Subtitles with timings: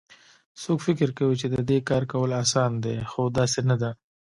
[0.61, 3.91] څوک فکر کوي چې د دې کار کول اسان دي خو داسي نه ده